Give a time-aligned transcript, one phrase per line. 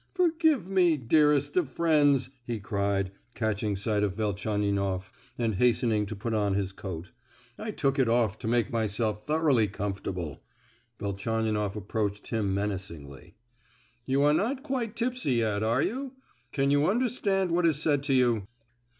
[0.15, 6.33] "Forgive me, dearest of friends," he cried, catching sight of Velchaninoff, and hastening to put
[6.33, 7.11] on his coat,
[7.59, 10.41] "I took it off to make myself thoroughly comfortable."
[10.99, 13.35] Velchaninoff approached him menacingly.
[14.07, 16.13] "You are not quite tipsy yet, are you?
[16.51, 18.47] Can you understand what is said to you?"